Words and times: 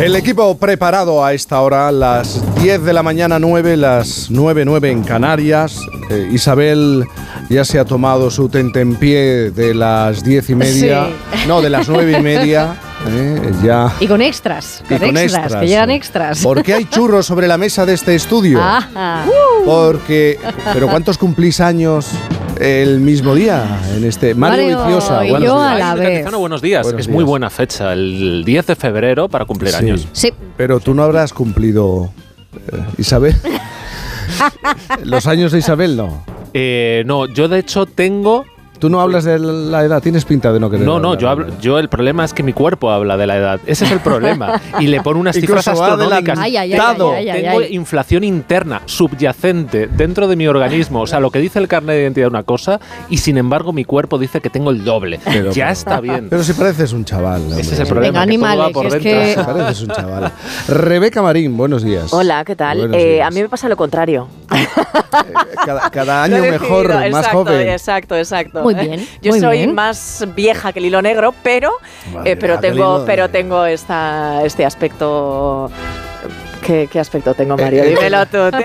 El 0.00 0.16
equipo 0.16 0.56
preparado 0.56 1.22
a 1.22 1.34
esta 1.34 1.60
hora, 1.60 1.92
las 1.92 2.42
10 2.62 2.84
de 2.84 2.92
la 2.94 3.02
mañana 3.02 3.38
9, 3.38 3.76
las 3.76 4.30
9, 4.30 4.64
9 4.64 4.90
en 4.90 5.02
Canarias. 5.02 5.78
Eh, 6.08 6.30
Isabel 6.32 7.04
ya 7.50 7.66
se 7.66 7.78
ha 7.78 7.84
tomado 7.84 8.30
su 8.30 8.48
tentempié 8.48 9.50
de 9.50 9.74
las 9.74 10.24
10 10.24 10.50
y 10.50 10.54
media. 10.54 11.06
Sí. 11.06 11.14
No, 11.46 11.62
de 11.62 11.70
las 11.70 11.88
9 11.88 12.18
y 12.18 12.22
media. 12.22 12.76
eh, 13.08 13.52
ya. 13.62 13.92
Y 14.00 14.06
con 14.06 14.20
extras, 14.20 14.82
Y 14.88 14.94
con, 14.96 15.16
extras, 15.16 15.54
que 15.56 15.66
llegan 15.66 15.90
extras. 15.90 16.42
¿Por 16.42 16.62
qué 16.62 16.74
hay 16.74 16.84
churros 16.84 17.26
sobre 17.26 17.48
la 17.48 17.56
mesa 17.58 17.84
de 17.86 17.94
este 17.94 18.14
estudio? 18.14 18.60
Ajá. 18.62 19.24
Porque. 19.64 20.38
¿Pero 20.72 20.88
cuántos 20.88 21.18
cumplís 21.18 21.60
años 21.60 22.08
el 22.60 23.00
mismo 23.00 23.34
día? 23.34 23.80
En 23.96 24.04
este. 24.04 24.34
Mario, 24.34 24.76
Mario 24.78 24.78
Viciosa, 24.86 25.24
y 25.24 25.30
buenos 25.30 25.48
yo 25.48 25.58
días. 25.58 25.72
a 25.72 25.78
la 25.78 25.94
vez. 25.94 26.30
Buenos 26.30 26.62
días. 26.62 26.82
Buenos 26.82 27.00
es 27.00 27.06
días. 27.06 27.14
muy 27.14 27.24
buena 27.24 27.50
fecha, 27.50 27.92
el 27.92 28.42
10 28.44 28.66
de 28.66 28.76
febrero 28.76 29.28
para 29.28 29.44
cumplir 29.46 29.70
Sí. 29.72 29.76
años. 29.78 30.08
Sí, 30.12 30.32
Pero 30.56 30.78
tú 30.80 30.94
no 30.94 31.02
habrás 31.02 31.32
cumplido. 31.32 32.12
eh, 32.72 32.80
Isabel. 32.98 33.34
Los 35.04 35.26
años 35.26 35.52
de 35.52 35.58
Isabel 35.58 35.96
no. 35.96 36.24
Eh, 36.54 37.02
no, 37.06 37.26
yo 37.26 37.48
de 37.48 37.58
hecho 37.60 37.86
tengo... 37.86 38.44
Tú 38.80 38.88
no 38.88 39.00
hablas 39.02 39.24
de 39.24 39.38
la 39.38 39.84
edad, 39.84 40.02
tienes 40.02 40.24
pinta 40.24 40.52
de 40.52 40.58
no 40.58 40.70
querer. 40.70 40.86
No, 40.86 40.98
no, 40.98 41.14
yo 41.16 41.28
hablo, 41.28 41.46
yo 41.60 41.78
el 41.78 41.90
problema 41.90 42.24
es 42.24 42.32
que 42.32 42.42
mi 42.42 42.54
cuerpo 42.54 42.90
habla 42.90 43.18
de 43.18 43.26
la 43.26 43.36
edad. 43.36 43.60
Ese 43.66 43.84
es 43.84 43.92
el 43.92 44.00
problema. 44.00 44.58
Y 44.80 44.86
le 44.86 45.02
pone 45.02 45.20
unas 45.20 45.36
cifras 45.36 45.68
astronómicas. 45.68 46.38
Ay, 46.38 46.56
ay, 46.56 46.72
ay, 46.72 46.78
Dado. 46.78 47.12
ay, 47.12 47.28
ay, 47.28 47.42
Tengo 47.42 47.58
ay. 47.58 47.74
inflación 47.76 48.24
interna, 48.24 48.80
subyacente, 48.86 49.86
dentro 49.86 50.26
de 50.28 50.34
mi 50.36 50.46
organismo. 50.48 51.02
O 51.02 51.06
sea, 51.06 51.20
lo 51.20 51.30
que 51.30 51.40
dice 51.40 51.58
el 51.58 51.68
carnet 51.68 51.94
de 51.96 52.02
identidad 52.02 52.28
es 52.28 52.30
una 52.32 52.42
cosa 52.42 52.80
y 53.10 53.18
sin 53.18 53.36
embargo 53.36 53.72
mi 53.74 53.84
cuerpo 53.84 54.18
dice 54.18 54.40
que 54.40 54.48
tengo 54.48 54.70
el 54.70 54.82
doble. 54.82 55.20
Pero- 55.24 55.50
ya 55.52 55.64
pero- 55.66 55.72
está 55.72 56.00
bien. 56.00 56.28
Pero 56.30 56.42
si 56.42 56.54
pareces 56.54 56.92
un 56.94 57.04
chaval. 57.04 57.42
hombre. 57.42 57.60
Ese 57.60 57.74
es 57.74 57.80
el 57.80 57.86
problema. 57.86 58.24
Venga, 58.24 58.32
que 58.32 58.38
todo 58.38 58.46
va 58.46 58.52
animales, 58.54 58.72
por 58.74 58.86
es 58.86 58.92
dentro. 58.94 59.10
que- 59.10 59.34
Si 59.34 59.40
pareces 59.44 59.82
un 59.82 59.88
chaval. 59.88 60.32
Rebeca 60.68 61.20
Marín, 61.22 61.54
buenos 61.56 61.82
días. 61.84 62.12
Hola, 62.14 62.44
¿qué 62.46 62.56
tal? 62.56 62.94
Eh, 62.94 63.22
a 63.22 63.30
mí 63.30 63.42
me 63.42 63.48
pasa 63.50 63.68
lo 63.68 63.76
contrario. 63.76 64.28
Eh, 64.52 64.66
cada, 65.92 66.22
año 66.24 66.38
mejor, 66.42 66.88
decidido, 66.88 67.10
más 67.10 67.20
exacto, 67.26 67.38
joven. 67.44 67.68
Exacto, 67.68 68.16
exacto. 68.16 68.62
Muy 68.62 68.69
¿eh? 68.78 68.86
bien, 68.88 69.08
Yo 69.22 69.32
muy 69.32 69.40
soy 69.40 69.58
bien. 69.58 69.74
más 69.74 70.26
vieja 70.34 70.72
que 70.72 70.78
el 70.78 70.86
hilo 70.86 71.02
negro, 71.02 71.34
pero, 71.42 71.72
eh, 72.24 72.36
pero 72.36 72.58
tengo, 72.58 73.04
pero 73.06 73.28
tengo 73.28 73.64
esta, 73.66 74.42
este 74.44 74.64
aspecto. 74.64 75.70
¿Qué, 76.64 76.88
qué 76.92 77.00
aspecto 77.00 77.34
tengo, 77.34 77.56
Mario? 77.56 77.82
Eh, 77.82 77.92
eh, 77.92 77.94
Dímelo 77.96 78.26
tú. 78.26 78.38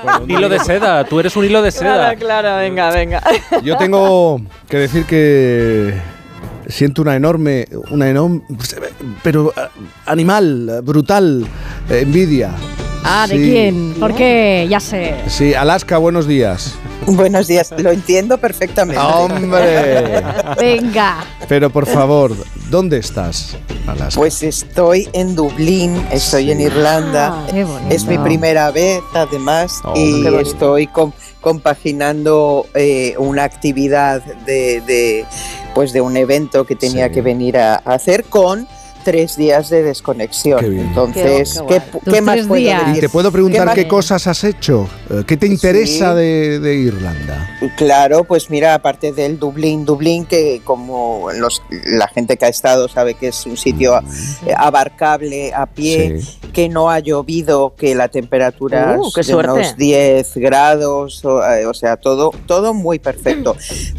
Bueno, 0.00 0.26
no 0.28 0.38
Hilo 0.38 0.48
de 0.48 0.60
seda, 0.60 1.02
tú 1.04 1.18
eres 1.18 1.34
un 1.36 1.44
hilo 1.44 1.60
de 1.60 1.72
seda. 1.72 2.14
claro, 2.14 2.18
claro, 2.20 2.56
venga, 2.58 2.90
venga. 2.92 3.20
Yo 3.64 3.76
tengo 3.76 4.40
que 4.68 4.76
decir 4.76 5.04
que 5.06 5.92
siento 6.68 7.02
una 7.02 7.16
enorme, 7.16 7.66
una 7.90 8.08
enorme, 8.08 8.42
pero 9.24 9.52
eh, 9.56 9.60
animal, 10.06 10.80
brutal 10.84 11.44
eh, 11.90 12.00
envidia. 12.02 12.52
Ah, 13.04 13.26
¿de 13.28 13.36
Sí. 13.36 13.50
quién? 13.50 13.94
¿Por 13.98 14.14
qué? 14.14 14.66
Ya 14.68 14.80
sé. 14.80 15.14
Sí, 15.28 15.54
Alaska, 15.54 15.98
buenos 15.98 16.26
días. 16.26 16.74
Buenos 17.06 17.46
días, 17.46 17.72
lo 17.78 17.90
entiendo 17.90 18.36
perfectamente. 18.36 19.00
¡Hombre! 19.02 20.22
Venga. 20.60 21.24
Pero 21.48 21.70
por 21.70 21.86
favor, 21.86 22.36
¿dónde 22.68 22.98
estás, 22.98 23.56
Alaska? 23.86 24.18
Pues 24.20 24.42
estoy 24.42 25.08
en 25.14 25.34
Dublín, 25.34 25.96
estoy 26.10 26.50
en 26.50 26.60
Irlanda. 26.60 27.28
Ah, 27.32 27.46
qué 27.50 27.64
bonito. 27.64 27.94
es 27.94 28.04
mi 28.04 28.18
primera 28.18 28.70
vez, 28.72 29.00
además, 29.14 29.80
Oh, 29.84 29.94
y 29.96 30.26
estoy 30.42 30.86
com- 30.88 31.12
compaginando 31.40 32.66
eh, 32.74 33.14
una 33.18 33.44
actividad 33.44 34.22
de, 34.44 34.82
de, 34.82 35.24
pues 35.74 35.94
de 35.94 36.02
un 36.02 36.14
evento 36.18 36.66
que 36.66 36.76
tenía 36.76 37.06
Sí. 37.08 37.14
que 37.14 37.22
venir 37.22 37.56
a, 37.56 37.76
a 37.76 37.94
hacer 37.94 38.24
con 38.24 38.68
tres 39.08 39.36
días 39.38 39.70
de 39.70 39.82
desconexión. 39.82 40.60
Qué 40.60 40.68
bien. 40.68 40.88
Entonces, 40.88 41.62
Qué- 41.66 41.76
qué 41.80 41.98
¿qué, 42.04 42.10
qué 42.10 42.20
más 42.20 42.40
puedo 42.46 42.60
días. 42.60 42.96
¿Y 42.98 43.00
te 43.00 43.08
puedo 43.08 43.32
preguntar 43.32 43.72
qué 43.74 43.88
cosas 43.88 44.26
has 44.26 44.44
hecho? 44.44 44.86
Eh, 45.08 45.22
¿Qué 45.26 45.38
te 45.38 45.46
interesa 45.46 46.12
Sí. 46.12 46.18
de, 46.18 46.60
de 46.60 46.74
Irlanda? 46.74 47.58
Claro, 47.78 48.24
pues 48.24 48.50
mira, 48.50 48.74
aparte 48.74 49.12
del 49.12 49.38
Dublín, 49.38 49.86
Dublín, 49.86 50.26
que 50.26 50.60
como 50.62 51.28
los, 51.34 51.62
la 51.86 52.06
gente 52.08 52.36
que 52.36 52.44
ha 52.44 52.48
estado 52.48 52.86
sabe 52.88 53.14
que 53.14 53.28
es 53.28 53.46
un 53.46 53.56
sitio 53.56 53.98
abarcable 54.56 55.52
a 55.54 55.64
pie. 55.66 56.20
Sí. 56.20 56.34
que 56.52 56.68
no 56.68 56.90
ha 56.90 56.98
llovido, 56.98 57.74
que 57.76 57.94
la 57.94 58.08
temperatura 58.08 58.96
Uh, 58.98 59.12
es 59.16 59.26
de 59.28 59.34
unos 59.36 59.76
10 59.76 60.34
grados, 60.38 61.24
o, 61.24 61.44
eh, 61.44 61.66
o 61.66 61.74
sea, 61.74 61.96
todo, 61.96 62.32
todo 62.46 62.74
muy 62.74 62.98
perfecto. 62.98 63.54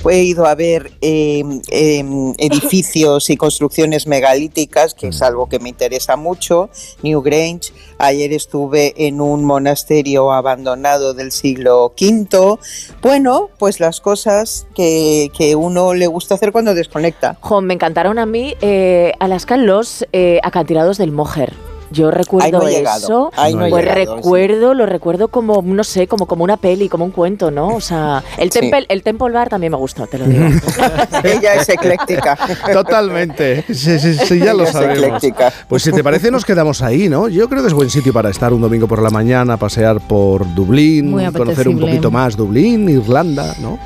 He 0.10 0.24
ido 0.24 0.46
a 0.46 0.56
ver 0.56 0.92
eh, 1.00 1.42
em, 1.70 2.34
edificios 2.38 3.30
y 3.30 3.38
construcciones 3.38 4.08
megalíticas, 4.08 4.94
que 5.00 5.08
Mm. 5.08 5.10
es 5.10 5.22
algo 5.22 5.48
que 5.48 5.60
me 5.60 5.70
interesa 5.70 6.16
mucho, 6.18 6.70
Newgrange. 7.02 7.72
Ayer 7.98 8.34
estuve 8.34 8.94
en 9.08 9.22
un 9.22 9.44
monasterio 9.46 10.32
abandonado 10.32 11.14
del 11.14 11.32
siglo 11.32 11.94
V. 12.00 12.58
Bueno, 13.02 13.50
pues 13.58 13.80
las 13.80 14.02
cosas 14.02 14.68
que, 14.76 15.32
que 15.38 15.56
uno 15.56 15.94
le 15.94 16.08
gusta 16.08 16.36
hacer 16.36 16.52
cuando 16.52 16.74
desconecta. 16.76 17.38
Jo, 17.42 17.62
me 17.62 17.74
encantaron 17.74 18.20
a 18.20 18.26
mí, 18.26 18.56
eh, 18.62 19.14
Alaska, 19.20 19.58
los 19.58 20.06
eh, 20.14 20.40
acantilados 20.44 20.98
del 20.98 21.12
Moher. 21.12 21.69
Yo 21.92 22.12
recuerdo 22.12 22.62
Ahí 22.62 22.82
no 22.84 22.90
eso. 22.96 23.32
Ahí 23.36 23.54
no 23.56 23.68
Pues 23.70 23.84
llegado, 23.84 24.00
sí. 24.00 24.16
recuerdo, 24.16 24.74
lo 24.74 24.86
recuerdo 24.86 25.28
como, 25.30 25.62
no 25.62 25.84
sé, 25.84 26.08
como, 26.08 26.26
como 26.28 26.44
una 26.44 26.58
peli, 26.58 26.88
como 26.90 27.06
un 27.06 27.12
cuento, 27.12 27.50
¿no? 27.52 27.70
O 27.70 27.82
sea, 27.82 28.24
el, 28.38 28.52
Sí. 28.52 28.60
temple, 28.60 28.86
el 28.90 29.02
Temple 29.04 29.32
Bar 29.32 29.50
también 29.50 29.72
me 29.72 29.78
gustó, 29.78 30.06
te 30.08 30.18
lo 30.18 30.26
digo. 30.26 30.46
Ella 31.24 31.56
es 31.56 31.68
ecléctica. 31.70 32.38
Totalmente. 32.72 33.64
Sí, 33.74 34.00
sí, 34.00 34.14
sí, 34.16 34.40
ya 34.40 34.54
lo 34.54 34.64
Ella 34.64 34.72
sabemos. 34.72 34.98
ecléctica. 35.04 35.52
Pues 35.68 35.84
si 35.84 35.92
te 35.92 36.04
parece, 36.04 36.32
nos 36.32 36.46
quedamos 36.46 36.82
ahí, 36.82 37.10
¿no? 37.10 37.28
Yo 37.28 37.50
creo 37.50 37.62
que 37.62 37.68
es 37.68 37.74
buen 37.74 37.90
sitio 37.90 38.14
para 38.14 38.30
estar 38.30 38.54
un 38.54 38.62
domingo 38.62 38.88
por 38.88 39.02
la 39.02 39.10
mañana, 39.10 39.58
pasear 39.58 40.00
por 40.00 40.46
Dublín, 40.54 41.12
conocer 41.34 41.68
un 41.68 41.80
poquito 41.80 42.12
más 42.12 42.36
Dublín, 42.36 42.88
Irlanda, 42.90 43.56
¿no? 43.60 43.78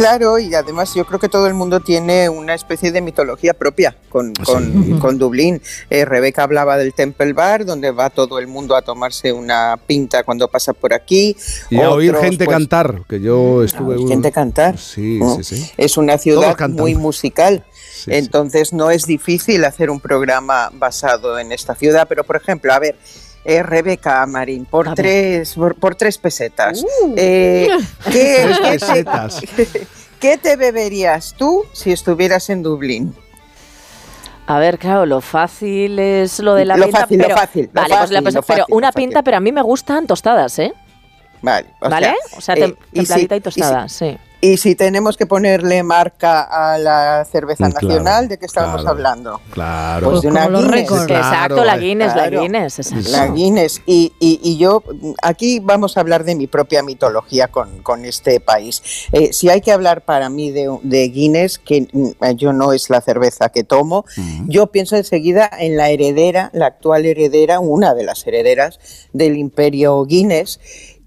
Claro, 0.00 0.38
y 0.38 0.54
además 0.54 0.94
yo 0.94 1.04
creo 1.04 1.18
que 1.20 1.28
todo 1.28 1.46
el 1.46 1.52
mundo 1.52 1.80
tiene 1.80 2.30
una 2.30 2.54
especie 2.54 2.90
de 2.90 3.02
mitología 3.02 3.52
propia 3.52 3.94
con, 4.08 4.32
con, 4.32 4.84
Sí. 4.84 4.92
con 4.98 5.18
Dublín. 5.18 5.60
Eh, 5.90 6.06
Rebeca 6.06 6.42
hablaba 6.44 6.78
del 6.78 6.94
Temple 6.94 7.34
Bar, 7.34 7.66
donde 7.66 7.90
va 7.90 8.08
todo 8.08 8.38
el 8.38 8.46
mundo 8.46 8.74
a 8.76 8.80
tomarse 8.80 9.30
una 9.30 9.78
pinta 9.86 10.22
cuando 10.24 10.48
pasa 10.48 10.72
por 10.72 10.94
aquí. 10.94 11.36
Y 11.68 11.78
a 11.80 11.90
oír 11.90 12.14
gente 12.16 12.46
pues, 12.46 12.56
cantar, 12.56 13.02
que 13.06 13.20
yo 13.20 13.62
estuve... 13.62 13.92
a 13.92 13.96
oír 13.98 14.04
un- 14.06 14.08
gente 14.08 14.32
cantar. 14.32 14.78
Sí, 14.78 15.18
¿no? 15.18 15.36
sí, 15.42 15.44
sí. 15.56 15.70
Es 15.76 15.98
una 15.98 16.16
ciudad 16.16 16.56
muy 16.70 16.94
musical. 16.94 17.62
Sí, 17.74 18.04
sí. 18.04 18.10
Entonces 18.14 18.72
no 18.72 18.90
es 18.90 19.04
difícil 19.04 19.62
hacer 19.66 19.90
un 19.90 20.00
programa 20.00 20.70
basado 20.72 21.38
en 21.38 21.52
esta 21.52 21.74
ciudad, 21.74 22.06
pero 22.08 22.24
por 22.24 22.36
ejemplo, 22.36 22.72
a 22.72 22.78
ver, 22.78 22.96
eh, 23.44 23.62
Rebeca 23.62 24.24
Marín, 24.26 24.64
por 24.66 24.94
tres, 24.94 25.54
por, 25.54 25.74
por 25.74 25.94
tres 25.94 26.18
pesetas. 26.18 26.84
eh, 27.16 27.68
¿qué, 28.10 28.42
Tres 28.44 28.58
qué 28.58 28.70
pesetas. 28.70 29.40
te, 29.56 29.86
qué 30.20 30.36
te 30.38 30.56
beberías 30.56 31.34
tú 31.38 31.64
si 31.72 31.92
estuvieras 31.92 32.50
en 32.50 32.62
Dublín? 32.62 33.14
A 34.46 34.58
ver, 34.58 34.78
claro, 34.78 35.06
lo 35.06 35.20
fácil 35.20 35.98
es 35.98 36.40
lo 36.40 36.54
de 36.54 36.64
la 36.64 36.76
Lo 36.76 36.84
pinta. 36.86 37.00
fácil, 37.02 37.18
lo 37.18 37.24
pero, 37.24 37.36
fácil, 37.36 37.70
lo 37.72 37.80
Vale, 37.80 37.88
pues 37.88 38.00
fácil, 38.00 38.14
la- 38.14 38.22
pues- 38.22 38.34
lo 38.34 38.42
pero 38.42 38.58
fácil, 38.62 38.74
una 38.74 38.86
lo 38.88 38.92
fácil. 38.92 39.06
pinta, 39.08 39.22
pero 39.22 39.36
a 39.36 39.40
mí 39.40 39.52
me 39.52 39.62
gustan 39.62 40.06
tostadas, 40.06 40.58
¿eh? 40.58 40.72
Vale, 41.42 41.66
o 41.80 41.88
¿Vale? 41.88 42.06
sea, 42.06 42.38
o 42.38 42.40
sea, 42.40 42.54
eh, 42.56 42.58
tem- 42.66 42.76
y 42.92 43.00
si- 43.00 43.06
templadita 43.06 43.34
y 43.36 43.38
y 43.38 43.40
si- 43.40 43.44
tostada, 43.44 43.88
sí. 43.88 44.18
Y 44.42 44.56
si 44.56 44.74
tenemos 44.74 45.18
que 45.18 45.26
ponerle 45.26 45.82
marca 45.82 46.42
a 46.42 46.78
la 46.78 47.26
cerveza 47.30 47.68
Mm, 47.68 47.72
claro, 47.72 47.88
nacional, 47.88 48.28
¿de 48.28 48.38
qué 48.38 48.46
estábamos 48.46 48.80
claro. 48.80 48.96
hablando? 48.96 49.40
Claro. 49.50 50.10
Pues 50.10 50.22
de 50.22 50.28
Como 50.30 50.46
una 50.46 50.58
Guinness. 50.60 50.88
Claro, 50.88 51.14
exacto, 51.14 51.64
la 51.64 51.76
Guinness, 51.76 52.12
claro. 52.14 52.36
la 52.36 52.42
Guinness, 52.42 52.78
exacto. 52.78 53.08
La 53.10 53.26
Guinness. 53.28 53.82
Y, 53.84 54.12
y- 54.18 54.40
y 54.42 54.56
yo, 54.56 54.82
aquí 55.22 55.60
vamos 55.60 55.96
a 55.96 56.00
hablar 56.00 56.24
de 56.24 56.34
mi 56.36 56.46
propia 56.46 56.82
mitología 56.82 57.48
con, 57.48 57.82
con 57.82 58.06
este 58.06 58.40
país. 58.40 58.82
Eh, 59.12 59.32
si 59.34 59.50
hay 59.50 59.60
que 59.60 59.72
hablar 59.72 60.06
para 60.06 60.30
mí 60.30 60.50
de, 60.50 60.74
de 60.84 61.08
Guinness, 61.08 61.58
que 61.58 61.86
mm, 61.92 62.30
yo 62.36 62.54
no 62.54 62.72
es 62.72 62.88
la 62.88 63.02
cerveza 63.02 63.50
que 63.50 63.62
tomo, 63.62 64.06
yo 64.46 64.68
pienso 64.68 64.96
enseguida 64.96 65.50
en 65.58 65.76
la 65.76 65.90
heredera, 65.90 66.48
la 66.54 66.66
actual 66.66 67.04
heredera, 67.04 67.60
una 67.60 67.92
de 67.94 68.04
las 68.04 68.26
herederas 68.26 68.78
del 69.12 69.36
imperio 69.36 70.02
Guinness, 70.06 70.60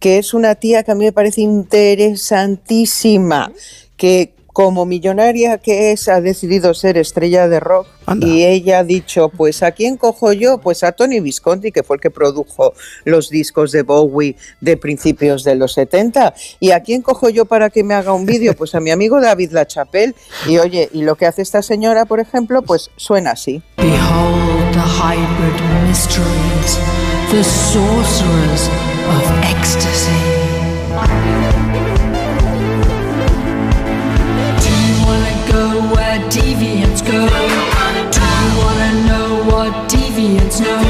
que 0.03 0.17
es 0.17 0.33
una 0.33 0.55
tía 0.55 0.83
que 0.83 0.91
a 0.91 0.95
mí 0.95 1.05
me 1.05 1.13
parece 1.13 1.39
interesantísima, 1.39 3.53
que 3.95 4.33
como 4.47 4.85
millonaria 4.85 5.59
que 5.59 5.94
es, 5.94 6.09
ha 6.09 6.19
decidido 6.19 6.73
ser 6.73 6.97
estrella 6.97 7.47
de 7.47 7.61
rock 7.61 7.88
Anda. 8.05 8.27
y 8.27 8.44
ella 8.44 8.79
ha 8.79 8.83
dicho, 8.83 9.29
pues 9.29 9.63
¿a 9.63 9.71
quién 9.71 9.95
cojo 9.95 10.33
yo? 10.33 10.57
Pues 10.57 10.83
a 10.83 10.91
Tony 10.91 11.21
Visconti, 11.21 11.71
que 11.71 11.83
fue 11.83 11.95
el 11.95 12.01
que 12.01 12.11
produjo 12.11 12.73
los 13.05 13.29
discos 13.29 13.71
de 13.71 13.83
Bowie 13.83 14.35
de 14.59 14.75
principios 14.75 15.45
de 15.45 15.55
los 15.55 15.71
70. 15.71 16.33
¿Y 16.59 16.71
a 16.71 16.81
quién 16.81 17.01
cojo 17.01 17.29
yo 17.29 17.45
para 17.45 17.69
que 17.69 17.85
me 17.85 17.94
haga 17.94 18.11
un 18.11 18.25
vídeo? 18.25 18.53
Pues 18.63 18.75
a 18.75 18.81
mi 18.81 18.91
amigo 18.91 19.21
David 19.21 19.53
Lachapelle. 19.53 20.15
Y 20.50 20.57
oye, 20.57 20.89
y 20.91 21.03
lo 21.03 21.15
que 21.15 21.27
hace 21.27 21.41
esta 21.41 21.61
señora, 21.61 22.03
por 22.03 22.19
ejemplo, 22.19 22.61
pues 22.61 22.91
suena 22.97 23.31
así. 23.31 23.61
Behold 23.77 24.73
the 24.73 24.81
hybrid 24.81 25.61
mysteries, 25.88 26.77
the 27.33 27.44
sorcerers 27.44 28.68
of 29.09 29.24
ecstasy. 29.41 30.21
Do 34.62 34.69
you 34.85 34.95
wanna 35.01 35.35
go 35.50 35.65
where 35.95 36.19
deviants 36.30 37.01
go? 37.01 37.25
Do 38.13 38.21
you 38.21 38.50
wanna 38.62 38.91
know 39.09 39.30
what 39.50 39.71
deviants 39.89 40.62
know? 40.62 40.81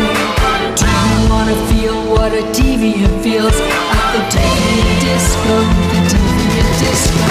Do 0.75 0.85
you 0.85 1.29
wanna 1.31 1.55
feel 1.71 1.95
what 2.11 2.33
a 2.33 2.43
deviant 2.51 3.23
feels 3.23 3.57
at 3.97 4.07
the 4.13 4.21
deviant 4.35 4.99
disco? 4.99 5.55
The 5.93 6.01
deviant 6.11 6.71
disco. 6.83 7.25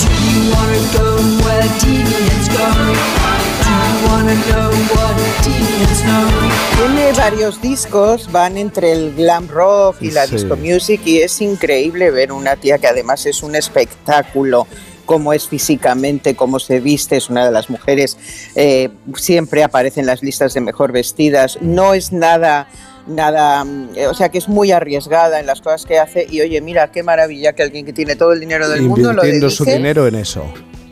Do 0.00 0.10
you 0.28 0.40
wanna 0.54 0.80
go 0.96 1.08
where 1.44 1.68
deviants 1.84 2.48
go? 2.56 2.68
Do 3.64 3.72
you 3.84 3.96
wanna 4.08 4.36
know 4.48 4.70
what 4.96 5.14
deviants 5.44 5.95
varios 7.16 7.60
discos, 7.62 8.30
van 8.30 8.56
entre 8.56 8.92
el 8.92 9.14
glam 9.14 9.48
rock 9.48 9.96
y 10.00 10.10
la 10.10 10.26
Sí. 10.26 10.36
disco 10.36 10.56
music 10.56 11.00
y 11.04 11.18
es 11.18 11.40
increíble 11.40 12.10
ver 12.10 12.30
una 12.30 12.56
tía 12.56 12.78
que 12.78 12.86
además 12.86 13.26
es 13.26 13.42
un 13.42 13.56
espectáculo 13.56 14.66
cómo 15.06 15.32
es 15.32 15.48
físicamente, 15.48 16.34
cómo 16.34 16.58
se 16.58 16.80
viste, 16.80 17.16
es 17.16 17.30
una 17.30 17.46
de 17.46 17.52
las 17.52 17.70
mujeres, 17.70 18.18
eh, 18.54 18.90
siempre 19.14 19.62
aparece 19.62 20.00
en 20.00 20.06
las 20.06 20.22
listas 20.22 20.52
de 20.54 20.60
mejor 20.60 20.92
vestidas, 20.92 21.58
no 21.60 21.94
es 21.94 22.12
nada, 22.12 22.68
nada, 23.06 23.64
mm, 23.64 23.90
eh, 23.94 24.06
o 24.08 24.14
sea 24.14 24.28
que 24.28 24.38
es 24.38 24.48
muy 24.48 24.72
arriesgada 24.72 25.40
en 25.40 25.46
las 25.46 25.60
cosas 25.60 25.86
que 25.86 25.98
hace 25.98 26.26
y 26.28 26.40
oye, 26.40 26.60
mira, 26.60 26.90
qué 26.90 27.02
maravilla 27.02 27.54
que 27.54 27.62
alguien 27.62 27.86
que 27.86 27.92
tiene 27.92 28.16
todo 28.16 28.32
el 28.32 28.40
dinero 28.40 28.68
del 28.68 28.82
mundo 28.82 29.12
lo 29.12 29.24
Invirtiendo 29.24 29.50
su 29.50 29.64
dedique 29.64 29.78
dinero 29.78 30.06
en 30.06 30.16
eso. 30.16 30.44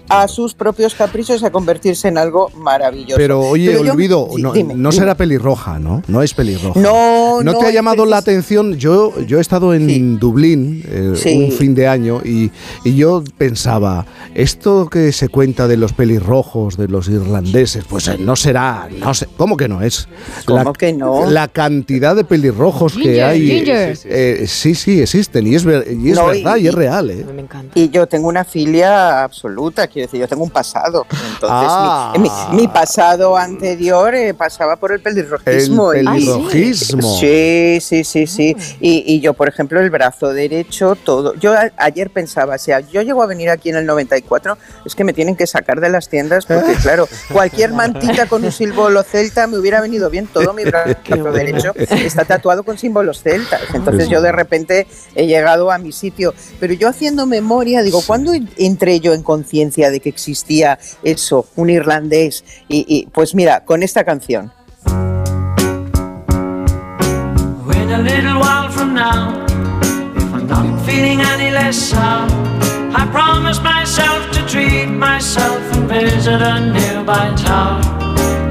A 0.09 0.29
sus 0.29 0.55
propios 0.55 0.95
caprichos 0.95 1.43
a 1.45 1.51
convertirse 1.51 2.09
en 2.09 2.19
algo 2.19 2.51
maravilloso. 2.57 3.17
Pero 3.17 3.41
oye, 3.41 3.71
Pero 3.71 3.85
yo- 3.85 3.93
olvido, 3.93 4.29
no, 4.39 4.53
dime, 4.53 4.75
no 4.75 4.91
dime. 4.91 4.93
será 4.93 5.15
pelirroja, 5.17 5.79
¿no? 5.79 6.03
No 6.09 6.23
es 6.23 6.35
pelirroja. 6.35 6.79
No, 6.79 7.43
¿No 7.43 7.53
no, 7.53 7.59
te 7.59 7.67
ha 7.67 7.71
llamado 7.71 8.05
la 8.05 8.19
atención? 8.19 8.75
Yo, 8.77 9.19
yo 9.27 9.39
he 9.39 9.41
estado 9.41 9.73
en 9.75 9.89
Sí. 9.89 10.17
Dublín 10.21 10.83
eh, 10.89 11.13
Sí. 11.17 11.45
un 11.45 11.53
fin 11.53 11.75
de 11.75 11.89
año 11.89 12.21
y, 12.25 12.51
y 12.85 12.95
yo 12.97 13.23
pensaba, 13.39 14.05
esto 14.35 14.89
que 14.91 15.11
se 15.13 15.29
cuenta 15.29 15.67
de 15.69 15.77
los 15.77 15.93
pelirrojos, 15.93 16.77
de 16.77 16.89
los 16.89 17.09
irlandeses, 17.09 17.85
pues 17.89 18.09
eh, 18.09 18.17
no 18.19 18.37
será, 18.37 18.89
no 18.99 19.15
sé, 19.15 19.27
¿cómo 19.37 19.57
que 19.57 19.69
no 19.69 19.81
es? 19.83 20.07
¿Cómo 20.45 20.73
que 20.73 20.93
no? 20.93 21.31
La 21.31 21.49
cantidad 21.49 22.15
de 22.15 22.25
pelirrojos 22.25 22.95
que 22.95 23.01
Ginger, 23.03 23.25
hay. 23.25 23.47
ginger. 23.49 23.99
eh, 24.05 24.45
sí, 24.49 24.75
sí, 24.75 25.01
existen 25.01 25.47
y 25.47 25.55
es, 25.55 25.65
ver- 25.65 25.87
y 25.91 26.11
es 26.11 26.17
No, 26.17 26.27
verdad 26.27 26.57
y, 26.57 26.65
y- 26.65 26.69
es 26.69 26.75
real. 26.75 27.11
¿eh? 27.11 27.25
Me 27.35 27.43
encanta. 27.43 27.73
Y 27.79 27.89
yo 27.91 28.07
tengo 28.07 28.29
una 28.29 28.45
filia 28.45 29.23
absoluta, 29.25 29.87
quiero 29.95 30.07
decir, 30.09 30.21
yo 30.21 30.29
tengo 30.29 30.43
un 30.45 30.51
pasado. 30.51 31.07
Entonces, 31.11 31.49
Ah. 31.51 32.13
mi, 32.19 32.29
mi- 32.29 32.63
mi 32.63 32.69
pasado 32.69 33.37
anterior 33.37 34.15
eh, 34.15 34.35
pasaba 34.35 34.77
por 34.77 34.93
el 34.93 35.01
pelirrojismo. 35.01 35.93
El 35.95 36.03
y- 36.03 36.07
pelirrojismo. 36.07 37.19
Sí, 37.19 37.79
sí, 37.81 38.05
sí, 38.05 38.27
sí. 38.27 38.57
Y, 38.81 39.05
y 39.07 39.21
yo, 39.21 39.33
por 39.35 39.49
ejemplo, 39.49 39.81
el 39.81 39.89
brazo 39.91 40.33
derecho, 40.33 40.97
todo. 40.97 41.35
Yo 41.37 41.53
a- 41.55 41.71
ayer 41.79 42.11
pensaba, 42.11 42.59
si 42.59 42.73
yo 42.93 43.01
llego 43.03 43.23
a 43.23 43.27
venir 43.27 43.49
aquí 43.51 43.71
en 43.71 43.77
el 43.77 43.87
94, 43.87 44.59
es 44.85 44.95
que 44.95 45.05
me 45.05 45.13
tienen 45.15 45.37
que 45.37 45.47
sacar 45.47 45.81
de 45.81 45.89
las 45.89 46.09
tiendas 46.09 46.45
porque, 46.47 46.75
claro, 46.83 47.09
cualquier 47.33 47.73
mantita 47.73 48.27
con 48.27 48.45
un 48.45 48.53
símbolo 48.53 49.03
celta 49.03 49.47
me 49.47 49.59
hubiera 49.59 49.81
venido 49.81 50.11
bien. 50.11 50.27
Todo 50.27 50.53
mi 50.53 50.65
brazo 50.65 50.95
derecho 51.33 51.73
está 51.77 52.25
tatuado 52.25 52.65
con 52.65 52.77
símbolos 52.77 53.23
celtas. 53.23 53.61
Entonces 53.73 54.09
yo 54.09 54.21
de 54.21 54.33
repente 54.33 54.87
he 55.15 55.27
llegado 55.27 55.71
a 55.71 55.79
mi 55.79 55.93
sitio. 55.93 56.35
Pero 56.61 56.75
yo 56.75 56.89
haciendo 56.89 57.27
memoria, 57.27 57.83
digo, 57.83 58.03
¿cuándo 58.07 58.33
entré 58.57 58.99
yo 59.01 59.13
en 59.15 59.23
conciencia 59.23 59.84
de 59.91 60.01
que 60.01 60.09
existía 60.09 60.79
eso, 61.03 61.47
un 61.57 61.71
irlandés? 61.71 62.45
Y, 62.69 62.85
y, 62.89 63.07
pues 63.07 63.35
mira, 63.35 63.65
con 63.65 63.83
esta 63.83 64.05
canción. 64.05 64.53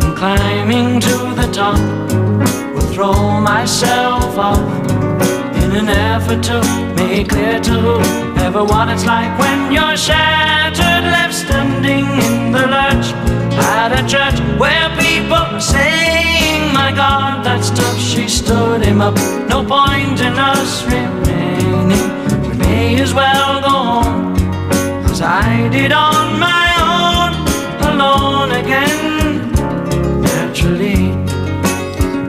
And 0.03 0.15
climbing 0.18 1.00
to 1.00 1.33
the 1.35 1.50
top, 1.53 1.77
will 2.74 2.81
throw 2.94 3.39
myself 3.39 4.38
off 4.38 4.59
in 5.63 5.71
an 5.71 5.89
effort 5.89 6.44
to 6.44 6.62
make 6.95 7.30
clear 7.30 7.59
to 7.62 8.32
what 8.62 8.88
it's 8.90 9.06
like 9.06 9.38
when 9.40 9.72
you're 9.72 9.98
shattered, 9.98 11.04
left 11.10 11.34
standing 11.34 12.06
in 12.06 12.52
the 12.52 12.68
lurch 12.68 13.08
at 13.58 13.92
a 13.92 14.04
church 14.08 14.40
where 14.60 14.90
people 14.98 15.34
are 15.34 15.60
saying, 15.60 16.72
My 16.74 16.92
God, 16.92 17.44
that 17.46 17.64
stuff 17.64 17.98
she 17.98 18.30
stood 18.30 18.86
him 18.86 19.02
up. 19.02 19.16
No 19.50 19.66
point 19.66 20.22
in 20.22 20.34
us 20.38 20.84
remaining. 20.86 21.90
We 22.48 22.54
may 22.58 23.02
as 23.02 23.14
well 23.14 23.62
go 23.62 24.02
as 25.12 25.22
I 25.22 25.68
did 25.72 25.92
on 25.92 26.40
my 26.40 26.68
own, 26.94 27.34
alone 27.90 28.52
again, 28.52 29.52
naturally. 30.22 31.12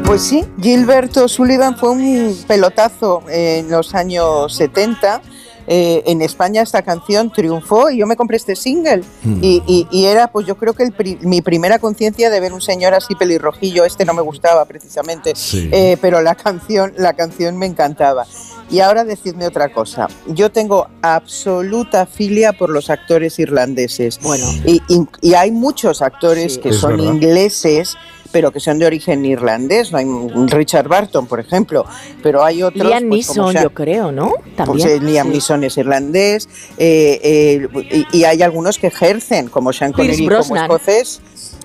Pues 0.05 0.23
sí, 0.23 0.45
Gilberto 0.59 1.29
Sullivan 1.29 1.77
fue 1.77 1.91
un 1.91 2.37
pelotazo 2.47 3.23
en 3.29 3.71
los 3.71 3.95
años 3.95 4.55
70. 4.55 5.21
Eh, 5.67 6.03
en 6.07 6.21
España 6.21 6.61
esta 6.61 6.83
canción 6.83 7.33
triunfó 7.33 7.89
y 7.89 7.97
yo 7.99 8.07
me 8.07 8.17
compré 8.17 8.37
este 8.37 8.55
single 8.55 9.03
y, 9.41 9.63
y- 9.67 9.89
y 9.91 10.05
era 10.05 10.29
pues 10.31 10.47
yo 10.47 10.57
creo 10.59 10.75
que 10.75 10.83
el 10.83 10.93
pri- 10.93 11.19
mi 11.23 11.41
primera 11.41 11.79
conciencia 11.79 12.29
de 12.29 12.39
ver 12.39 12.53
un 12.53 12.61
señor 12.61 12.93
así 12.93 13.15
pelirrojillo 13.15 13.87
este 13.87 14.05
no 14.05 14.13
me 14.13 14.21
gustaba 14.21 14.67
precisamente 14.67 15.33
Sí. 15.35 15.71
eh, 15.73 15.97
pero 16.03 16.21
la 16.21 16.35
canción 16.35 16.93
la 16.99 17.15
canción 17.15 17.57
me 17.57 17.65
encantaba 17.65 18.27
y 18.71 18.81
ahora 18.81 19.05
decidme 19.05 19.47
otra 19.47 19.73
cosa 19.73 20.09
yo 20.27 20.51
tengo 20.53 20.87
absoluta 21.01 22.05
filia 22.07 22.53
por 22.53 22.69
los 22.69 22.91
actores 22.91 23.39
irlandeses 23.39 24.19
Bueno. 24.21 24.47
y, 24.67 24.83
y- 24.89 25.07
y 25.23 25.35
hay 25.35 25.51
muchos 25.51 26.03
actores 26.03 26.55
Sí. 26.55 26.61
que 26.61 26.73
son 26.75 26.99
verdad. 26.99 27.13
ingleses 27.15 27.97
pero 28.35 28.51
que 28.51 28.59
son 28.59 28.81
de 28.81 28.85
origen 28.87 29.25
irlandés. 29.25 29.93
No 29.93 29.99
hay 29.99 30.07
Richard 30.49 30.89
Barton, 30.89 31.29
por 31.29 31.39
ejemplo, 31.39 31.85
pero 32.21 32.43
hay 32.43 32.65
otros. 32.65 32.85
Liam 32.85 33.05
pues, 33.09 33.29
Neeson, 33.29 33.53
Sean- 33.53 33.63
yo 33.63 33.71
creo, 33.73 34.11
¿no? 34.11 34.33
pues, 34.43 34.57
También. 34.57 34.89
eh, 34.89 34.99
Liam 35.01 35.29
Sí. 35.29 35.33
Neeson 35.35 35.63
es 35.63 35.77
irlandés 35.79 36.49
eh, 36.77 37.21
eh, 37.23 38.05
y, 38.13 38.19
y 38.19 38.25
hay 38.25 38.43
algunos 38.43 38.79
que 38.81 38.89
ejercen, 38.89 39.47
como 39.49 39.73
Sean 39.73 39.93
Connery 39.93 40.27
como 40.27 40.57
escocés. 40.57 41.21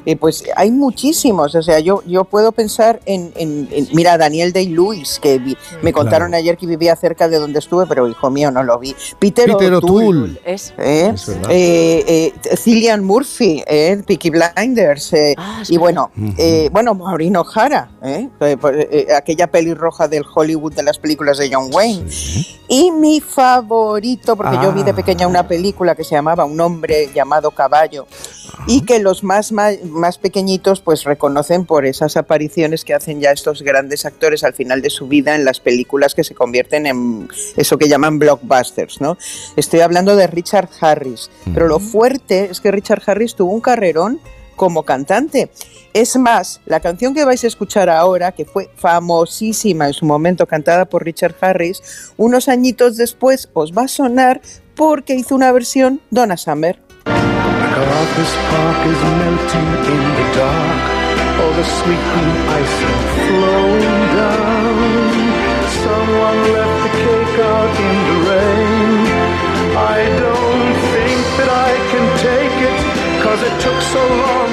Y 0.06 0.16
pues 0.16 0.44
hay 0.56 0.72
muchísimos, 0.72 1.54
o 1.56 1.62
sea, 1.62 1.80
yo, 1.80 2.01
yo 2.06 2.24
puedo 2.24 2.51
pensar 2.51 3.00
en, 3.06 3.31
en- 3.36 3.68
en- 3.72 3.88
mira, 3.94 4.18
Daniel 4.18 4.54
Day-Lewis, 4.54 5.19
que 5.22 5.38
vi- 5.40 5.57
me 5.81 5.92
contaron 5.94 6.34
ayer 6.34 6.57
que 6.57 6.66
vivía 6.66 6.96
cerca 6.96 7.28
de 7.28 7.38
donde 7.38 7.60
estuve, 7.60 7.86
pero 7.86 8.07
hijo 8.07 8.30
mío, 8.30 8.50
no 8.50 8.63
lo 8.63 8.80
vi. 8.80 8.96
Peter, 9.19 9.46
Peter 9.51 9.74
O'Toole. 9.74 10.40
Es. 10.46 10.74
¿eh? 10.78 11.12
Es. 11.13 11.28
Eh, 11.50 12.34
eh, 12.50 12.56
Cillian 12.58 13.03
Murphy, 13.03 13.63
eh, 13.68 14.01
Peaky 14.06 14.29
Blinders, 14.32 15.13
eh, 15.13 15.36
Ah, 15.38 15.63
y 15.68 15.77
bueno, 15.77 16.12
eh, 16.38 16.70
bueno, 16.72 16.94
Maureen 16.96 17.36
O'Hara, 17.38 17.91
eh, 18.03 18.29
eh, 18.39 18.58
eh, 18.91 19.08
aquella 19.15 19.48
pelirroja 19.48 20.08
del 20.08 20.24
Hollywood 20.34 20.74
de 20.74 20.84
las 20.84 20.98
películas 20.98 21.38
de 21.38 21.50
John 21.53 21.70
Wayne. 21.74 22.06
Y 22.68 22.91
mi 22.91 23.20
favorito, 23.20 24.36
porque 24.36 24.58
yo 24.62 24.72
vi 24.72 24.84
de 24.84 24.91
Ah. 24.91 24.96
pequeña 24.96 25.27
una 25.27 25.48
película 25.48 25.96
que 25.96 26.03
se 26.03 26.15
llamaba 26.15 26.46
Un 26.46 26.60
hombre 26.62 27.10
llamado 27.13 27.51
caballo, 27.51 28.06
y 28.68 28.82
que 28.82 29.00
los 29.00 29.24
más, 29.24 29.51
más, 29.89 30.17
pequeñitos 30.17 30.81
pues 30.81 31.03
reconocen 31.03 31.65
por 31.65 31.86
esas 31.86 32.17
apariciones 32.17 32.84
que 32.84 32.93
hacen 32.93 33.19
ya 33.19 33.31
estos 33.31 33.62
grandes 33.62 34.05
actores 34.05 34.43
al 34.43 34.53
final 34.53 34.81
de 34.81 34.89
su 34.89 35.08
vida 35.08 35.36
en 35.36 35.46
las 35.46 35.60
películas 35.60 36.15
que 36.15 36.24
se 36.24 36.36
convierten 36.36 36.86
en 36.86 37.27
eso 37.58 37.77
que 37.77 37.89
llaman 37.89 38.19
blockbusters, 38.19 39.01
¿no? 39.01 39.17
Estoy 39.55 39.81
hablando 39.81 40.15
de 40.15 40.27
Richard 40.27 40.69
Harris, 40.79 41.29
pero 41.53 41.67
lo 41.67 41.79
fuerte 41.79 42.50
es 42.51 42.62
que 42.62 42.72
Richard 42.72 43.03
Harris 43.05 43.36
tuvo 43.36 43.53
un 43.53 43.62
carrerón 43.62 44.19
como 44.55 44.84
cantante. 44.84 45.50
Es 45.93 46.17
más, 46.17 46.60
la 46.65 46.81
canción 46.81 47.15
que 47.15 47.24
vais 47.24 47.43
a 47.46 47.48
escuchar 47.48 47.89
ahora, 47.89 48.34
que 48.34 48.43
fue 48.43 48.69
famosísima 48.75 49.88
en 49.88 49.93
su 49.93 50.05
momento, 50.05 50.46
cantada 50.46 50.84
por 50.86 51.05
Richard 51.05 51.36
Harris, 51.39 52.12
unos 52.17 52.50
añitos 52.50 52.98
después 52.98 53.50
os 53.53 53.72
va 53.72 53.84
a 53.84 53.88
sonar 53.88 54.41
porque 54.75 55.15
hizo 55.15 55.34
una 55.34 55.53
versión 55.53 56.01
Donna 56.12 56.36
Summer. 56.36 56.88
MacArthur's 57.79 58.36
Park 58.51 58.79
is 58.91 59.01
melting 59.19 59.71
in 59.95 60.03
the 60.19 60.27
dark. 60.36 60.83
All 61.39 61.53
the 61.59 61.67
sweet 61.79 62.03
green 62.12 62.39
ice 62.59 62.77
is 62.91 63.03
flowing 63.24 64.01
down. 64.19 65.12
Someone 65.86 66.39
left 66.55 66.77
the 66.86 66.91
cake 67.03 67.36
out 67.39 67.74
in 67.88 67.98
the 68.09 68.17
rain. 68.27 69.00
I 69.95 70.00
don't 70.24 70.75
think 70.91 71.21
that 71.39 71.50
I 71.69 71.71
can 71.91 72.05
take 72.27 72.57
it, 72.69 72.79
cause 73.24 73.41
it 73.48 73.55
took 73.63 73.79
so 73.95 74.03
long 74.24 74.49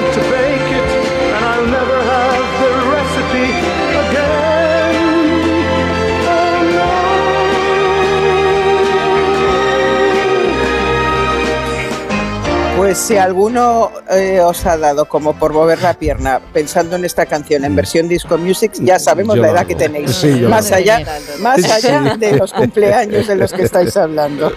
si 12.97 13.15
alguno 13.15 13.91
eh, 14.09 14.39
os 14.41 14.65
ha 14.65 14.75
dado 14.77 15.05
como 15.05 15.33
por 15.37 15.53
mover 15.53 15.81
la 15.81 15.93
pierna 15.93 16.41
pensando 16.51 16.95
en 16.95 17.05
esta 17.05 17.25
canción 17.25 17.63
en 17.63 17.75
versión 17.75 18.07
disco 18.07 18.37
music, 18.37 18.71
ya 18.79 18.97
sabemos 18.97 19.35
Yo 19.35 19.43
la 19.43 19.49
edad 19.51 19.67
que 19.67 19.75
tenéis. 19.75 20.11
Sí, 20.15 20.41
más 20.41 20.71
allá, 20.71 21.05
más 21.39 21.63
allá 21.63 22.17
de 22.17 22.37
los 22.37 22.51
cumpleaños 22.51 23.27
de 23.27 23.35
los 23.35 23.53
que 23.53 23.63
estáis 23.63 23.95
hablando. 23.95 24.51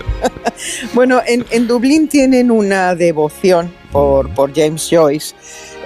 bueno, 0.94 1.20
en, 1.26 1.44
en 1.50 1.66
Dublín 1.66 2.09
tienen 2.09 2.50
una 2.50 2.94
devoción 2.94 3.73
por, 3.92 4.32
por 4.35 4.54
James 4.54 4.88
Joyce. 4.90 5.35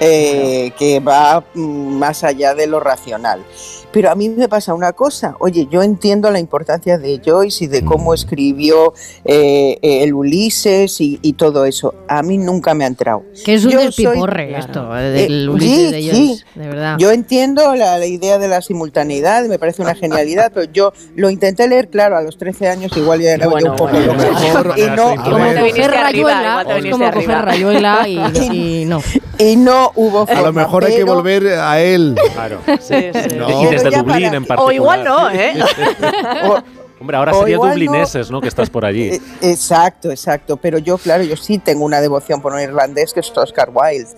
Eh, 0.00 0.72
que 0.78 1.00
va 1.00 1.44
mm, 1.54 1.60
más 1.98 2.24
allá 2.24 2.54
de 2.54 2.66
lo 2.66 2.80
racional. 2.80 3.40
Pero 3.92 4.10
a 4.10 4.16
mí 4.16 4.28
me 4.28 4.48
pasa 4.48 4.74
una 4.74 4.92
cosa, 4.92 5.36
oye, 5.38 5.68
yo 5.70 5.80
entiendo 5.80 6.28
la 6.32 6.40
importancia 6.40 6.98
de 6.98 7.20
Joyce 7.24 7.64
y 7.64 7.66
de 7.68 7.84
cómo 7.84 8.12
escribió 8.12 8.92
eh, 9.24 9.78
el 9.80 10.12
Ulises 10.14 11.00
y, 11.00 11.20
y 11.22 11.34
todo 11.34 11.64
eso. 11.64 11.94
A 12.08 12.24
mí 12.24 12.36
nunca 12.36 12.74
me 12.74 12.82
ha 12.82 12.88
entrado. 12.88 13.22
Que 13.44 13.54
es 13.54 13.64
un 13.64 13.70
Yo 13.70 13.78
despiporre 13.78 14.50
soy- 14.50 14.54
esto, 14.60 14.98
eh, 14.98 15.02
del 15.10 15.44
Eh, 15.44 15.48
Ulises 15.48 15.76
sí, 15.76 15.92
de 15.92 16.02
sí. 16.02 16.10
Joyce, 16.10 16.44
de 16.56 16.68
verdad. 16.68 16.96
Yo 16.98 17.12
entiendo 17.12 17.76
la, 17.76 17.96
la 17.98 18.06
idea 18.06 18.38
de 18.40 18.48
la 18.48 18.62
simultaneidad, 18.62 19.44
me 19.46 19.60
parece 19.60 19.80
una 19.80 19.94
genialidad, 19.94 20.50
pero 20.52 20.68
yo 20.72 20.92
lo 21.14 21.30
intenté 21.30 21.68
leer, 21.68 21.88
claro, 21.88 22.16
a 22.16 22.22
los 22.22 22.36
13 22.36 22.66
años 22.68 22.96
igual 22.96 23.20
ya 23.20 23.34
era 23.34 23.46
Bueno, 23.46 23.70
un 23.70 23.76
poco 23.76 23.92
bueno, 23.92 24.12
loco. 24.14 24.18
mejor- 24.40 24.74
y 24.76 24.82
no, 24.90 25.14
como 25.22 25.38
coger 25.54 25.90
rayuela, 25.92 26.64
como 26.90 27.12
coger 27.12 27.42
rayuela 27.44 28.08
y, 28.08 28.18
y 28.82 28.84
no. 28.86 29.00
Y 29.38 29.56
no 29.56 29.92
hubo 29.94 30.20
A 30.22 30.26
forma, 30.26 30.42
lo 30.42 30.52
mejor 30.52 30.84
hay 30.84 30.96
que 30.96 31.04
volver 31.04 31.46
a 31.48 31.80
él. 31.80 32.14
Claro. 32.34 32.60
Sí, 32.80 33.10
sí. 33.12 33.36
No. 33.36 33.62
Y 33.62 33.66
desde 33.66 33.90
Dublín 33.90 34.04
para- 34.06 34.36
en 34.36 34.44
particular. 34.44 34.60
O 34.60 34.72
igual 34.72 35.04
no, 35.04 35.30
¿eh? 35.30 35.54
o- 36.48 36.58
Hombre, 37.00 37.16
ahora 37.18 37.34
sería 37.34 37.56
no. 37.58 37.64
dublineses, 37.66 38.30
¿no? 38.30 38.40
Que 38.40 38.48
estás 38.48 38.70
por 38.70 38.84
allí. 38.86 39.08
eh, 39.10 39.20
exacto, 39.42 40.10
exacto. 40.10 40.56
Pero 40.56 40.78
yo, 40.78 40.96
claro, 40.96 41.22
yo 41.22 41.36
sí 41.36 41.58
tengo 41.58 41.84
una 41.84 42.00
devoción 42.00 42.40
por 42.40 42.54
un 42.54 42.60
irlandés 42.60 43.12
que 43.12 43.20
es 43.20 43.30
Oscar 43.36 43.70
Wilde. 43.74 44.08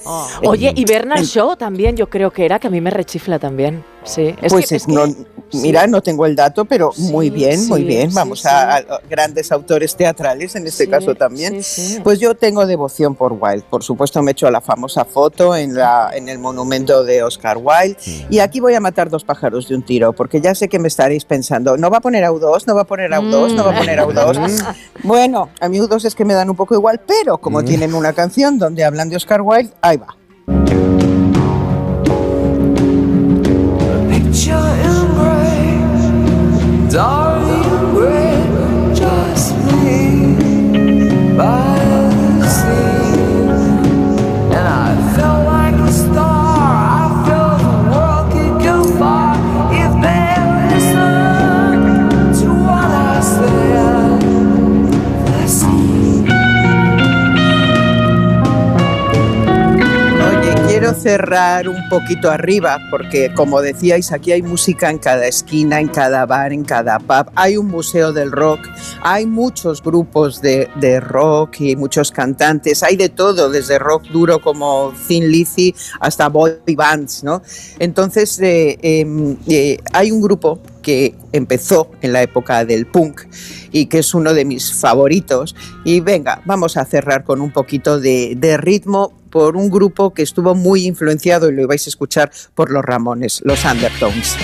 Oye, 0.44 0.72
y 0.76 0.84
Bernard 0.84 1.22
Shaw 1.24 1.56
también, 1.56 1.96
yo 1.96 2.08
creo 2.08 2.30
que 2.30 2.44
era, 2.44 2.60
que 2.60 2.68
a 2.68 2.70
mí 2.70 2.80
me 2.80 2.90
rechifla 2.90 3.40
también. 3.40 3.84
Sí, 4.04 4.36
es 4.40 4.52
pues 4.52 4.68
que, 4.68 4.76
es- 4.76 4.82
es 4.82 4.86
que- 4.86 5.26
sí. 5.50 5.58
mira, 5.58 5.86
no 5.86 6.02
tengo 6.02 6.26
el 6.26 6.34
dato, 6.36 6.64
pero 6.64 6.92
muy 6.96 7.26
Sí, 7.26 7.30
bien, 7.30 7.68
muy 7.68 7.84
bien. 7.84 8.10
Vamos 8.14 8.40
sí. 8.42 8.48
A, 8.48 8.76
a 8.76 8.84
grandes 9.08 9.50
autores 9.52 9.94
teatrales, 9.96 10.54
en 10.56 10.66
este 10.66 10.84
Sí, 10.84 10.90
caso 10.90 11.14
también. 11.14 11.62
sí, 11.62 11.94
sí. 11.94 12.00
Pues 12.02 12.18
yo 12.20 12.34
tengo 12.34 12.66
devoción 12.66 13.14
por 13.14 13.32
Wilde. 13.32 13.64
Por 13.68 13.82
supuesto, 13.82 14.22
me 14.22 14.30
he 14.30 14.32
hecho 14.32 14.50
la 14.50 14.60
famosa 14.60 15.04
foto 15.04 15.56
en, 15.56 15.74
la, 15.74 16.10
en 16.14 16.28
el 16.28 16.38
monumento 16.38 17.04
de 17.04 17.22
Oscar 17.22 17.58
Wilde. 17.58 17.96
Y 18.30 18.38
aquí 18.40 18.60
voy 18.60 18.74
a 18.74 18.80
matar 18.80 19.10
dos 19.10 19.24
pájaros 19.24 19.68
de 19.68 19.74
un 19.76 19.82
tiro, 19.82 20.12
porque 20.12 20.40
ya 20.40 20.54
sé 20.54 20.68
que 20.68 20.78
me 20.78 20.88
estaréis 20.88 21.24
pensando, 21.24 21.76
¿no 21.76 21.90
va 21.90 21.98
a 21.98 22.00
poner 22.00 22.24
A2? 22.24 22.64
¿No 22.66 22.74
va 22.74 22.82
a 22.82 22.86
poner 22.86 23.10
A2? 23.10 23.54
¿No 23.54 23.64
va 23.64 23.74
a 23.74 23.78
poner 23.78 23.98
A2? 24.00 24.74
bueno, 25.02 25.50
a 25.60 25.68
mí 25.68 25.78
U2 25.78 26.04
es 26.04 26.14
que 26.14 26.24
me 26.24 26.34
dan 26.34 26.50
un 26.50 26.56
poco 26.56 26.74
igual, 26.74 27.00
pero 27.06 27.38
como 27.38 27.62
tienen 27.64 27.94
una 27.94 28.12
canción 28.12 28.58
donde 28.58 28.84
hablan 28.84 29.08
de 29.08 29.16
Oscar 29.16 29.42
Wilde, 29.42 29.72
ahí 29.80 29.96
va. 29.96 30.16
Darling 36.88 37.94
just 38.94 39.54
me. 39.82 41.36
By 41.36 41.65
cerrar 61.06 61.68
un 61.68 61.88
poquito 61.88 62.32
arriba 62.32 62.80
porque, 62.90 63.32
como 63.32 63.62
decíais, 63.62 64.10
aquí 64.10 64.32
hay 64.32 64.42
música 64.42 64.90
en 64.90 64.98
cada 64.98 65.28
esquina, 65.28 65.78
en 65.78 65.86
cada 65.86 66.26
bar, 66.26 66.52
en 66.52 66.64
cada 66.64 66.98
pub. 66.98 67.30
Hay 67.36 67.56
un 67.56 67.68
museo 67.68 68.12
del 68.12 68.32
rock, 68.32 68.66
hay 69.02 69.24
muchos 69.24 69.80
grupos 69.80 70.40
de, 70.42 70.68
rock 71.00 71.60
y 71.60 71.76
muchos 71.76 72.10
cantantes. 72.10 72.82
Hay 72.82 72.96
de 72.96 73.08
todo, 73.08 73.50
desde 73.50 73.78
rock 73.78 74.08
duro 74.08 74.40
como 74.40 74.92
Thin 75.06 75.30
Lizzy 75.30 75.76
hasta 76.00 76.28
boy 76.28 76.56
bands, 76.76 77.22
¿no? 77.22 77.40
Entonces, 77.78 78.40
eh, 78.40 78.76
em, 78.82 79.36
eh, 79.46 79.78
hay 79.92 80.10
un 80.10 80.20
grupo 80.20 80.58
que 80.82 81.14
empezó 81.30 81.92
en 82.00 82.14
la 82.14 82.22
época 82.22 82.64
del 82.64 82.86
punk 82.86 83.20
y 83.70 83.86
que 83.86 83.98
es 83.98 84.12
uno 84.12 84.34
de 84.34 84.44
mis 84.44 84.74
favoritos. 84.74 85.54
Y 85.84 86.00
venga, 86.00 86.42
vamos 86.46 86.76
a 86.76 86.84
cerrar 86.84 87.22
con 87.22 87.40
un 87.40 87.52
poquito 87.52 88.00
de 88.00 88.56
ritmo 88.60 89.12
por 89.36 89.54
un 89.54 89.68
grupo 89.68 90.14
que 90.14 90.22
estuvo 90.22 90.54
muy 90.54 90.86
influenciado, 90.86 91.50
y 91.50 91.54
lo 91.54 91.68
vais 91.68 91.86
a 91.86 91.90
escuchar, 91.90 92.32
por 92.54 92.70
los 92.70 92.82
Ramones, 92.82 93.42
los 93.44 93.62
Undertones. 93.66 94.34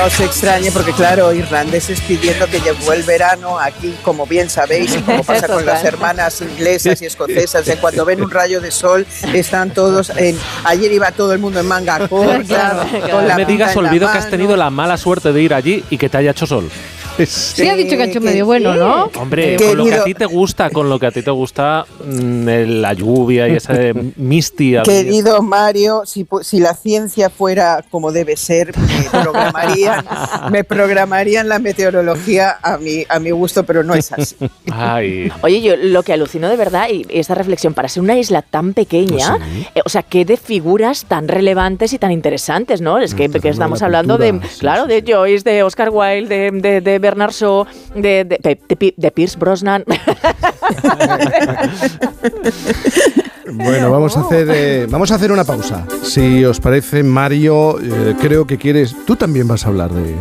No 0.00 0.06
os 0.06 0.20
extrañe 0.20 0.70
porque, 0.72 0.92
claro, 0.92 1.30
irlandeses 1.30 2.00
pidiendo 2.00 2.46
que 2.46 2.58
llegó 2.60 2.94
el 2.94 3.02
verano 3.02 3.58
aquí, 3.58 3.94
como 4.02 4.24
bien 4.24 4.48
sabéis, 4.48 4.96
y 4.96 5.02
como 5.02 5.22
pasa 5.24 5.46
con 5.46 5.66
las 5.66 5.84
hermanas 5.84 6.40
inglesas 6.40 7.02
y 7.02 7.06
escocesas, 7.06 7.68
en 7.68 7.78
cuando 7.78 8.06
ven 8.06 8.22
un 8.22 8.30
rayo 8.30 8.62
de 8.62 8.70
sol, 8.70 9.06
están 9.34 9.74
todos 9.74 10.08
en... 10.16 10.38
Ayer 10.64 10.90
iba 10.90 11.12
todo 11.12 11.34
el 11.34 11.38
mundo 11.38 11.60
en 11.60 11.68
manga 11.68 12.08
corta, 12.08 12.42
Claro, 12.46 12.90
con 12.90 13.00
claro. 13.00 13.20
la 13.22 13.28
No 13.28 13.36
me 13.36 13.44
digas, 13.44 13.76
olvido 13.76 14.10
que 14.10 14.16
has 14.16 14.30
tenido 14.30 14.56
la 14.56 14.70
mala 14.70 14.96
suerte 14.96 15.34
de 15.34 15.42
ir 15.42 15.52
allí 15.52 15.84
y 15.90 15.98
que 15.98 16.08
te 16.08 16.16
haya 16.16 16.30
hecho 16.30 16.46
sol. 16.46 16.70
Sí, 17.26 17.68
ha 17.68 17.74
dicho 17.76 17.96
que 17.96 18.02
ha 18.02 18.06
hecho 18.06 18.20
que- 18.20 18.26
medio 18.26 18.46
bueno, 18.46 18.74
¿no? 18.74 19.10
Hombre, 19.18 19.56
Querido- 19.56 19.68
con 19.70 19.78
lo 19.78 19.84
que 19.84 19.94
a 19.94 20.04
ti 20.04 20.14
te 20.14 20.26
gusta, 20.26 20.70
con 20.70 20.88
lo 20.88 20.98
que 20.98 21.06
a 21.06 21.10
ti 21.10 21.22
te 21.22 21.30
gusta, 21.30 21.84
mm, 22.04 22.48
el- 22.48 22.82
la 22.82 22.92
lluvia 22.92 23.48
y 23.48 23.56
ese 23.56 23.92
misty. 24.16 24.76
Querido 24.84 25.42
Mario, 25.42 26.02
si, 26.06 26.26
si 26.42 26.60
la 26.60 26.74
ciencia 26.74 27.30
fuera 27.30 27.84
como 27.90 28.12
debe 28.12 28.36
ser, 28.36 28.72
me 28.78 29.08
programarían, 29.10 30.04
me 30.52 30.64
programarían 30.64 31.48
la 31.48 31.58
meteorología 31.58 32.58
a 32.62 32.76
mi, 32.78 33.04
a 33.08 33.18
mi 33.18 33.30
gusto, 33.30 33.64
pero 33.64 33.82
no 33.82 33.94
es 33.94 34.12
así. 34.12 34.36
Ay. 34.72 35.30
Oye, 35.42 35.60
yo 35.60 35.76
lo 35.76 36.02
que 36.02 36.12
alucino 36.12 36.48
de 36.48 36.56
verdad, 36.56 36.88
y 36.90 37.06
esta 37.10 37.34
reflexión, 37.34 37.74
para 37.74 37.88
ser 37.88 38.02
una 38.02 38.16
isla 38.18 38.42
tan 38.42 38.74
pequeña, 38.74 39.38
eh, 39.74 39.80
o 39.84 39.88
sea, 39.88 40.02
qué 40.02 40.24
de 40.24 40.36
figuras 40.36 41.04
tan 41.06 41.28
relevantes 41.28 41.92
y 41.92 41.98
tan 41.98 42.10
interesantes, 42.12 42.80
¿no? 42.80 42.98
Es 42.98 43.14
que, 43.14 43.28
que 43.28 43.48
estamos 43.48 43.80
la 43.80 43.86
hablando 43.86 44.18
de, 44.18 44.30
cultura, 44.30 44.52
sí, 44.52 44.60
claro, 44.60 44.86
sí, 44.86 45.00
de 45.00 45.12
Joyce, 45.12 45.50
de 45.50 45.62
Oscar 45.62 45.90
Wilde, 45.90 46.50
de, 46.52 46.80
de, 46.80 46.80
de 46.80 47.09
Bernard 47.10 47.32
Shaw, 47.32 47.66
de, 47.94 48.24
de, 48.24 48.38
de, 48.42 48.58
de 48.68 48.76
Pi- 48.76 48.94
de 48.96 49.10
Pierce 49.10 49.36
Brosnan. 49.38 49.84
Bueno, 53.52 53.90
vamos 53.90 54.16
a 54.16 54.20
hacer 54.20 54.48
eh, 54.50 54.86
vamos 54.88 55.10
a 55.10 55.16
hacer 55.16 55.32
una 55.32 55.44
pausa. 55.44 55.84
Si 56.02 56.44
os 56.44 56.60
parece, 56.60 57.02
Mario, 57.02 57.80
eh, 57.80 58.14
creo 58.20 58.46
que 58.46 58.58
quieres. 58.58 58.94
Tú 59.06 59.16
también 59.16 59.48
vas 59.48 59.64
a 59.66 59.68
hablar 59.70 59.90
de. 59.92 60.14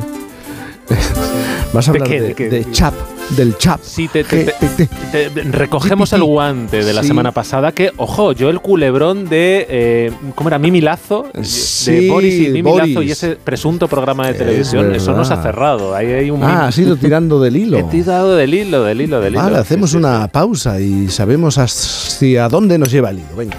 vas 1.74 1.88
a 1.88 1.92
¿De 1.92 1.98
hablar 2.00 2.10
qué? 2.10 2.22
de, 2.22 2.28
¿De 2.30 2.36
qué? 2.36 2.50
de 2.50 2.72
chap, 2.72 2.94
del 3.36 3.58
chap. 3.58 3.80
Sí, 3.84 4.08
te, 4.08 4.24
te- 4.24 4.46
te- 4.46 4.88
te- 4.88 5.30
te- 5.30 5.42
recogemos 5.52 6.12
el 6.14 6.24
guante 6.24 6.84
de 6.84 6.94
la 6.94 7.02
Sí. 7.02 7.08
semana 7.10 7.32
pasada 7.32 7.72
que, 7.72 7.92
ojo, 7.98 8.32
yo 8.34 8.50
el 8.50 8.60
culebrón 8.60 9.30
de, 9.30 9.66
eh, 9.70 10.12
¿cómo 10.36 10.50
era? 10.50 10.58
Mimi 10.60 10.82
Lazo, 10.82 11.28
de 11.34 12.08
Boris 12.10 12.34
y 12.34 12.50
Mimi 12.50 12.62
Boris. 12.62 12.90
Lazo 12.96 13.04
y 13.04 13.12
ese 13.12 13.36
presunto 13.36 13.88
programa 13.88 14.26
de 14.26 14.32
Es 14.34 14.38
televisión, 14.38 14.94
eso 14.96 15.14
nos 15.14 15.30
ha 15.32 15.42
cerrado. 15.42 15.96
Ahí 15.96 16.08
hay 16.08 16.32
un... 16.32 16.44
Ah, 16.44 16.68
has 16.68 16.78
ido 16.78 16.96
tirando 16.96 17.40
del 17.40 17.56
hilo. 17.58 17.78
He 17.78 17.84
tirado 17.84 18.36
del 18.36 18.54
hilo, 18.54 18.84
del 18.84 19.02
hilo, 19.02 19.20
del 19.22 19.34
hilo. 19.34 19.44
Vale, 19.44 19.58
hacemos 19.58 19.92
sí, 19.92 19.98
una 19.98 20.28
pausa 20.28 20.80
y 20.80 21.08
sabemos 21.10 21.58
hacia 21.58 22.50
dónde 22.50 22.78
nos 22.78 22.92
lleva 22.92 23.10
el 23.12 23.20
hilo. 23.20 23.36
Venga. 23.38 23.58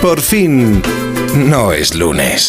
Por 0.00 0.20
fin, 0.20 0.80
no 1.36 1.72
es 1.72 1.94
lunes. 1.94 2.48